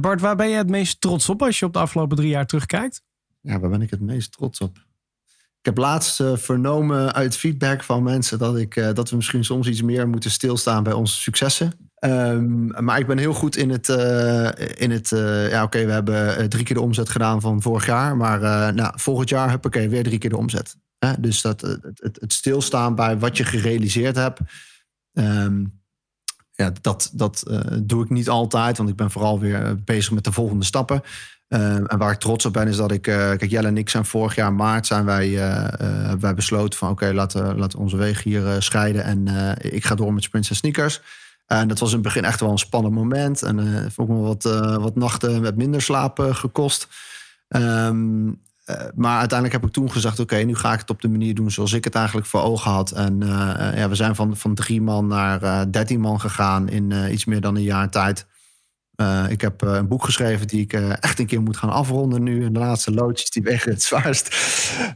[0.00, 2.46] Bart, waar ben je het meest trots op als je op de afgelopen drie jaar
[2.46, 3.02] terugkijkt?
[3.40, 4.88] Ja, waar ben ik het meest trots op?
[5.60, 9.44] Ik heb laatst uh, vernomen uit feedback van mensen dat, ik, uh, dat we misschien
[9.44, 11.72] soms iets meer moeten stilstaan bij onze successen.
[12.04, 13.88] Um, maar ik ben heel goed in het.
[13.88, 15.08] Uh, in het
[15.50, 18.16] ja, oké, we hebben drie keer de omzet gedaan van vorig jaar.
[18.16, 20.76] Maar nou, volgend jaar heb ik weer drie keer de omzet.
[21.18, 24.40] Dus dat, het, het, stilstaan bij wat je gerealiseerd hebt.
[25.12, 25.80] Um,
[26.52, 27.42] ja, dat dat
[27.82, 31.02] doe ik niet altijd, want ik ben vooral weer bezig met de volgende stappen.
[31.50, 33.06] Uh, en waar ik trots op ben is dat ik...
[33.06, 36.90] Uh, kijk, Jelle en ik zijn vorig jaar maart zijn wij, uh, wij besloten van...
[36.90, 39.04] oké, laten, laten onze wegen hier scheiden.
[39.04, 41.00] En ik ga door met Sprints en Sneakers.
[41.46, 43.42] En dat was in het begin echt wel een spannend moment.
[43.42, 44.42] En uh, heeft ook wel wat,
[44.80, 46.88] wat nachten met minder slaap gekost.
[47.48, 48.40] Um,
[48.94, 50.18] maar uiteindelijk heb ik toen gezegd...
[50.18, 52.70] oké, nu ga ik het op de manier doen zoals ik het eigenlijk voor ogen
[52.70, 52.90] had.
[52.90, 53.18] En
[53.74, 56.68] ja, we zijn van, van drie man naar dertien man gegaan...
[56.68, 58.26] in iets meer dan een jaar tijd...
[59.00, 61.70] Uh, ik heb uh, een boek geschreven die ik uh, echt een keer moet gaan
[61.70, 62.44] afronden nu.
[62.44, 64.36] En de laatste loodjes die weg het zwaarst.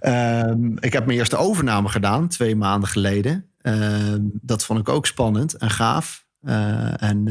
[0.01, 3.51] Ehm, ik heb mijn eerste overname gedaan, twee maanden geleden.
[3.61, 6.23] Ehm, dat vond ik ook spannend en gaaf.
[6.97, 7.25] en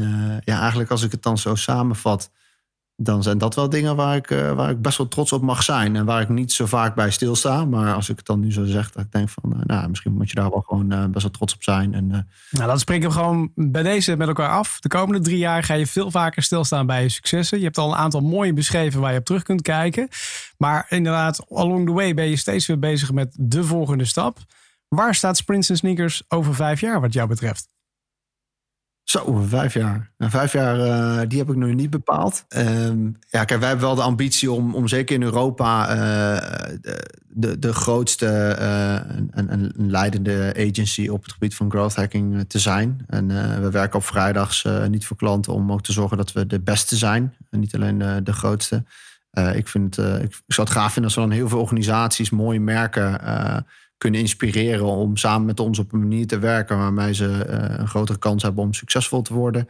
[0.44, 2.30] ja, eigenlijk als ik het dan zo samenvat
[2.96, 5.62] dan zijn dat wel dingen waar ik, uh, waar ik best wel trots op mag
[5.62, 5.96] zijn.
[5.96, 7.64] En waar ik niet zo vaak bij stilsta.
[7.64, 9.52] Maar als ik het dan nu zo zeg, dat ik denk van...
[9.52, 11.94] Uh, nou, misschien moet je daar wel gewoon uh, best wel trots op zijn.
[11.94, 12.06] En,
[12.50, 14.80] nou, dan spreken we gewoon bij deze met elkaar af.
[14.80, 17.58] De komende drie jaar ga je veel vaker stilstaan bij je successen.
[17.58, 20.08] Je hebt al een aantal mooie beschreven waar je op terug kunt kijken.
[20.58, 24.38] Maar inderdaad, along the way ben je steeds weer bezig met de volgende stap.
[24.88, 27.72] Waar staat Sprints Sneakers over vijf jaar wat jou betreft?
[29.04, 30.10] Zo, vijf jaar.
[30.16, 32.44] En vijf jaar, uh, die heb ik nog niet bepaald.
[32.56, 36.76] Um, ja, kijk, wij hebben wel de ambitie om, om zeker in Europa uh,
[37.28, 38.26] de, de grootste
[39.30, 43.04] en, en, leidende agency op het gebied van growth hacking te zijn.
[43.06, 43.28] En
[43.62, 46.96] we werken op vrijdags niet voor klanten om ook te zorgen dat we de beste
[46.96, 47.34] zijn.
[47.50, 48.84] En niet alleen de grootste.
[49.54, 53.20] ik, vind, ik zou het gaaf vinden als we dan heel veel organisaties, mooie merken
[53.98, 57.88] kunnen inspireren om samen met ons op een manier te werken waarmee ze uh, een
[57.88, 59.68] grotere kans hebben om succesvol te worden.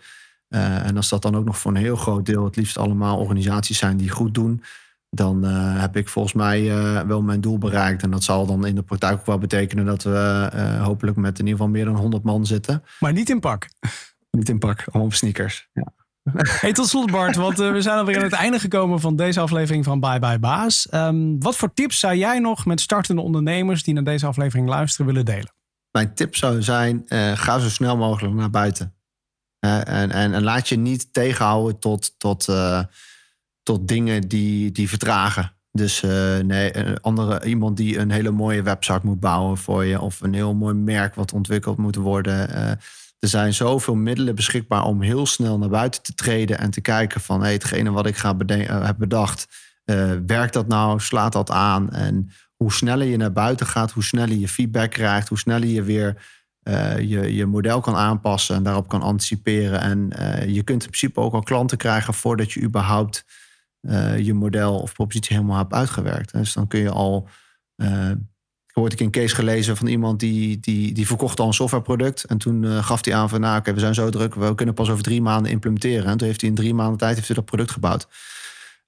[0.48, 3.18] Uh, en als dat dan ook nog voor een heel groot deel het liefst allemaal
[3.18, 4.62] organisaties zijn die goed doen,
[5.10, 6.64] dan uh, heb ik volgens mij
[7.06, 8.02] wel mijn doel bereikt.
[8.02, 10.50] En dat zal dan in de praktijk ook wel betekenen dat we
[10.82, 12.82] hopelijk met in ieder geval meer dan 100 man zitten.
[13.00, 13.68] Maar niet in pak.
[14.30, 15.68] Niet in pak, allemaal sneakers.
[15.72, 15.92] Ja.
[16.32, 19.40] Hey, tot slot Bart, want uh, we zijn alweer aan het einde gekomen van deze
[19.40, 20.88] aflevering van Bye Bye Baas.
[20.94, 25.06] Um, wat voor tips zou jij nog met startende ondernemers die naar deze aflevering luisteren
[25.06, 25.54] willen delen?
[25.90, 28.94] Mijn tip zou zijn, uh, ga zo snel mogelijk naar buiten.
[29.64, 32.48] Uh, en, en, en, laat je niet tegenhouden tot, tot,
[33.62, 35.52] tot dingen die, die vertragen.
[35.70, 36.00] Dus
[36.42, 40.00] nee, een andere, iemand die een hele mooie website moet bouwen voor je...
[40.00, 42.78] of een heel mooi merk wat ontwikkeld moet worden
[43.24, 47.20] er zijn zoveel middelen beschikbaar om heel snel naar buiten te treden en te kijken
[47.20, 49.48] van hey, hetgene wat ik ga uh, heb bedacht,
[49.84, 51.90] uh, werkt dat nou, slaat dat aan?
[51.90, 55.82] En hoe sneller je naar buiten gaat, hoe sneller je feedback krijgt, hoe sneller je
[55.82, 56.22] weer
[56.62, 59.80] uh, je, je model kan aanpassen en daarop kan anticiperen.
[59.80, 60.08] En
[60.52, 63.24] je kunt in principe ook al klanten krijgen voordat je überhaupt
[64.16, 66.32] je model of propositie helemaal hebt uitgewerkt.
[66.32, 67.28] Dus dan kun je al
[68.74, 72.24] hoorde ik een case gelezen van iemand die, die, die verkocht al een softwareproduct.
[72.24, 74.74] En toen uh, gaf hij aan van, nou oké, we zijn zo druk, we kunnen
[74.74, 76.04] pas over drie maanden implementeren.
[76.04, 78.08] En toen heeft hij in drie maanden tijd heeft hij dat product gebouwd.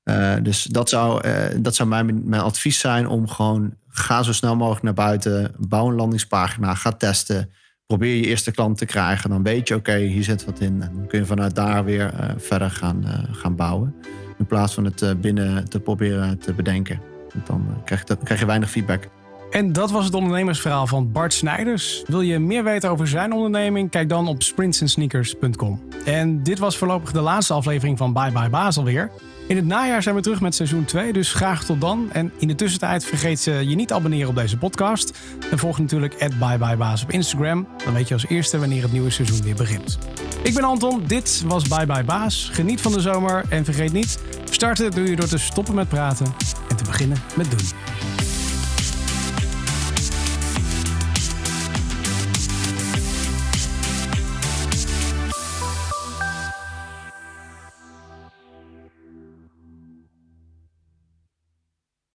[0.04, 4.32] Uh, dus dat zou, uh, dat zou mijn, mijn advies zijn om gewoon, ga zo
[4.32, 5.54] snel mogelijk naar buiten.
[5.58, 7.50] Bouw een landingspagina, ga testen.
[7.86, 9.30] Probeer je eerste klant te krijgen.
[9.30, 10.82] Dan weet je, oké, hier zit wat in.
[10.82, 13.94] En dan kun je vanuit daar weer verder gaan, gaan bouwen.
[14.38, 17.00] In plaats van het binnen te proberen te bedenken.
[17.34, 19.08] Want dan krijg je, krijg je weinig feedback.
[19.50, 22.02] En dat was het ondernemersverhaal van Bart Snijders.
[22.06, 23.90] Wil je meer weten over zijn onderneming?
[23.90, 25.82] Kijk dan op sprintsensneakers.com.
[26.04, 29.10] En dit was voorlopig de laatste aflevering van Bye Bye Baas alweer.
[29.48, 32.08] In het najaar zijn we terug met seizoen 2, dus graag tot dan.
[32.12, 35.18] En in de tussentijd vergeet je niet te abonneren op deze podcast.
[35.50, 37.66] En volg natuurlijk @byebyebaas op Instagram.
[37.84, 39.98] Dan weet je als eerste wanneer het nieuwe seizoen weer begint.
[40.42, 42.48] Ik ben Anton, dit was Bye Bye Baas.
[42.52, 44.18] Geniet van de zomer en vergeet niet,
[44.50, 46.26] starten doe je door te stoppen met praten
[46.68, 47.95] en te beginnen met doen.